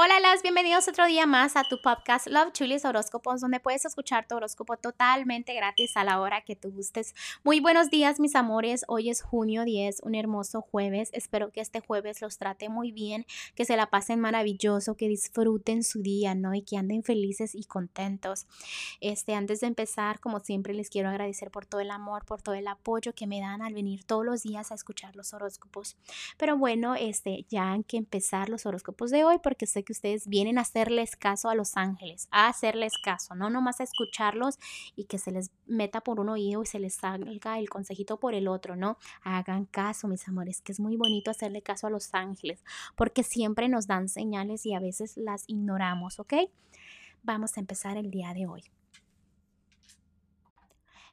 [0.00, 4.28] Hola, las bienvenidos otro día más a tu podcast Love Chulis Horóscopos, donde puedes escuchar
[4.28, 7.16] tu horóscopo totalmente gratis a la hora que tú gustes.
[7.42, 8.84] Muy buenos días, mis amores.
[8.86, 11.10] Hoy es junio 10, un hermoso jueves.
[11.14, 13.26] Espero que este jueves los trate muy bien,
[13.56, 16.54] que se la pasen maravilloso, que disfruten su día, ¿no?
[16.54, 18.46] Y que anden felices y contentos.
[19.00, 22.54] Este, antes de empezar, como siempre, les quiero agradecer por todo el amor, por todo
[22.54, 25.96] el apoyo que me dan al venir todos los días a escuchar los horóscopos.
[26.36, 30.28] Pero bueno, este, ya han que empezar los horóscopos de hoy porque sé que ustedes
[30.28, 34.58] vienen a hacerles caso a los ángeles, a hacerles caso, no nomás a escucharlos
[34.96, 38.34] y que se les meta por un oído y se les salga el consejito por
[38.34, 38.98] el otro, ¿no?
[39.22, 42.62] Hagan caso, mis amores, que es muy bonito hacerle caso a los ángeles,
[42.96, 46.34] porque siempre nos dan señales y a veces las ignoramos, ¿ok?
[47.22, 48.64] Vamos a empezar el día de hoy.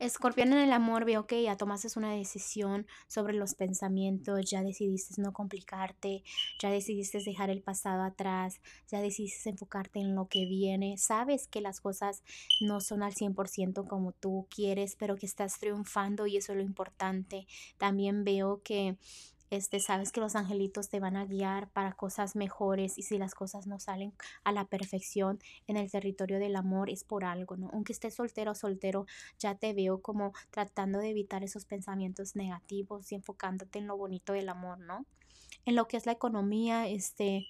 [0.00, 5.20] Escorpión en el amor, veo que ya tomaste una decisión sobre los pensamientos, ya decidiste
[5.20, 6.22] no complicarte,
[6.58, 10.96] ya decidiste dejar el pasado atrás, ya decidiste enfocarte en lo que viene.
[10.96, 12.22] Sabes que las cosas
[12.62, 16.64] no son al 100% como tú quieres, pero que estás triunfando y eso es lo
[16.64, 17.46] importante.
[17.76, 18.96] También veo que
[19.50, 23.34] este, sabes que los angelitos te van a guiar para cosas mejores y si las
[23.34, 24.12] cosas no salen
[24.44, 27.68] a la perfección en el territorio del amor es por algo, ¿no?
[27.72, 29.06] Aunque estés soltero o soltero,
[29.38, 34.32] ya te veo como tratando de evitar esos pensamientos negativos y enfocándote en lo bonito
[34.32, 35.04] del amor, ¿no?
[35.66, 37.46] En lo que es la economía, este,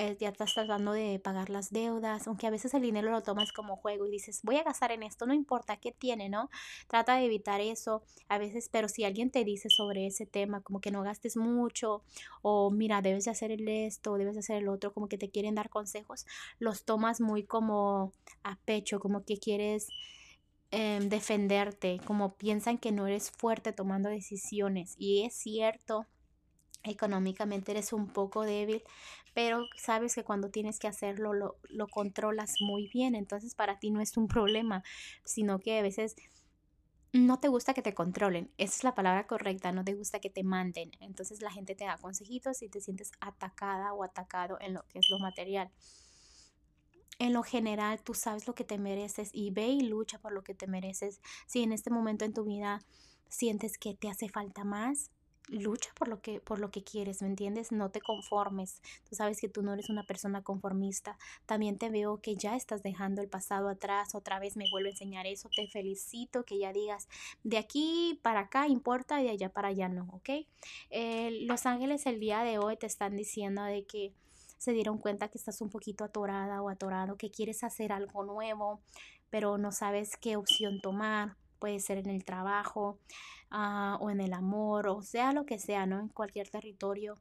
[0.00, 3.52] eh, ya estás tratando de pagar las deudas, aunque a veces el dinero lo tomas
[3.52, 6.48] como juego y dices, voy a gastar en esto, no importa qué tiene, ¿no?
[6.88, 10.80] Trata de evitar eso a veces, pero si alguien te dice sobre ese tema, como
[10.80, 12.02] que no gastes mucho,
[12.40, 15.28] o mira, debes de hacer el esto, debes de hacer el otro, como que te
[15.30, 16.24] quieren dar consejos,
[16.58, 19.88] los tomas muy como a pecho, como que quieres
[20.70, 26.06] em, defenderte, como piensan que no eres fuerte tomando decisiones, y es cierto
[26.82, 28.82] económicamente eres un poco débil,
[29.34, 33.90] pero sabes que cuando tienes que hacerlo lo, lo, controlas muy bien, entonces para ti
[33.90, 34.82] no es un problema,
[35.24, 36.16] sino que a veces
[37.12, 40.30] no te gusta que te controlen, esa es la palabra correcta, no te gusta que
[40.30, 44.74] te manden, entonces la gente te da consejitos y te sientes atacada o atacado en
[44.74, 45.70] lo que es lo material.
[47.18, 50.42] En lo general, tú sabes lo que te mereces y ve y lucha por lo
[50.42, 51.20] que te mereces.
[51.46, 52.80] Si en este momento en tu vida
[53.28, 55.10] sientes que te hace falta más,
[55.50, 57.72] lucha por lo que por lo que quieres, ¿me entiendes?
[57.72, 58.80] No te conformes.
[59.08, 61.18] Tú sabes que tú no eres una persona conformista.
[61.46, 64.14] También te veo que ya estás dejando el pasado atrás.
[64.14, 65.48] Otra vez me vuelve a enseñar eso.
[65.54, 67.08] Te felicito que ya digas
[67.42, 70.30] de aquí para acá importa y de allá para allá no, ¿ok?
[71.46, 74.12] Los ángeles el día de hoy te están diciendo de que
[74.58, 78.80] se dieron cuenta que estás un poquito atorada o atorado, que quieres hacer algo nuevo,
[79.30, 82.98] pero no sabes qué opción tomar puede ser en el trabajo
[83.50, 86.00] ah, o en el amor, o sea lo que sea, ¿no?
[86.00, 87.20] En cualquier territorio,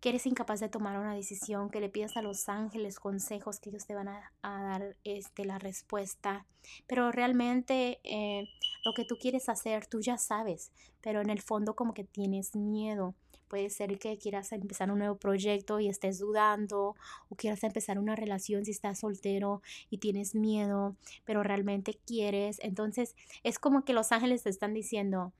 [0.00, 3.70] que eres incapaz de tomar una decisión, que le pidas a los ángeles consejos, que
[3.70, 6.46] ellos te van a, dar este, la respuesta,
[6.86, 8.48] pero realmente eh,
[8.84, 12.54] lo que tú quieres hacer, tú ya sabes, pero en el fondo como que tienes
[12.54, 13.14] miedo
[13.48, 16.96] Puede ser que quieras empezar un nuevo proyecto y estés dudando
[17.28, 22.58] o quieras empezar una relación si estás soltero y tienes miedo, pero realmente quieres.
[22.62, 25.32] Entonces es como que los ángeles te están diciendo,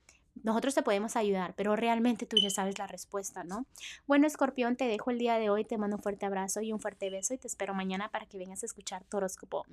[0.42, 3.66] nosotros te podemos ayudar, pero realmente tú ya sabes la respuesta, ¿no?
[4.06, 6.80] Bueno, escorpión, te dejo el día de hoy, te mando un fuerte abrazo y un
[6.80, 9.64] fuerte beso y te espero mañana para que vengas a escuchar tu horóscopo.